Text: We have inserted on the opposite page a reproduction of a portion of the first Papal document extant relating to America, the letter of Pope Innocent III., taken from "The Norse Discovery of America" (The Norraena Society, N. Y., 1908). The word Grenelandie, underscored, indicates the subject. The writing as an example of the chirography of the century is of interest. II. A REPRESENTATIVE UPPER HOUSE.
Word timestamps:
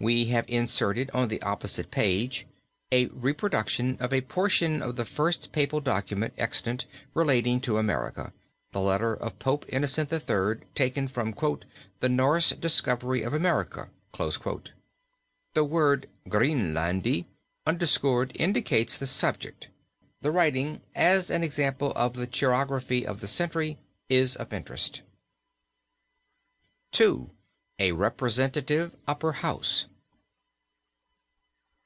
We 0.00 0.26
have 0.26 0.44
inserted 0.48 1.10
on 1.12 1.26
the 1.26 1.42
opposite 1.42 1.90
page 1.90 2.46
a 2.92 3.06
reproduction 3.06 3.96
of 3.98 4.12
a 4.12 4.20
portion 4.20 4.80
of 4.80 4.94
the 4.94 5.04
first 5.04 5.50
Papal 5.50 5.80
document 5.80 6.34
extant 6.38 6.86
relating 7.14 7.60
to 7.62 7.78
America, 7.78 8.32
the 8.70 8.78
letter 8.80 9.12
of 9.12 9.40
Pope 9.40 9.64
Innocent 9.68 10.12
III., 10.12 10.64
taken 10.76 11.08
from 11.08 11.34
"The 11.98 12.08
Norse 12.08 12.50
Discovery 12.50 13.22
of 13.22 13.34
America" 13.34 13.88
(The 14.12 14.18
Norraena 14.18 14.30
Society, 14.30 14.72
N. 15.56 15.64
Y., 15.64 15.64
1908). 15.64 15.64
The 15.64 15.64
word 15.64 16.08
Grenelandie, 16.28 17.24
underscored, 17.66 18.30
indicates 18.36 18.98
the 18.98 19.06
subject. 19.08 19.68
The 20.20 20.30
writing 20.30 20.80
as 20.94 21.28
an 21.28 21.42
example 21.42 21.90
of 21.96 22.14
the 22.14 22.28
chirography 22.28 23.04
of 23.04 23.20
the 23.20 23.26
century 23.26 23.78
is 24.08 24.36
of 24.36 24.52
interest. 24.52 25.02
II. 27.00 27.30
A 27.80 27.92
REPRESENTATIVE 27.92 28.92
UPPER 29.06 29.32
HOUSE. 29.34 29.86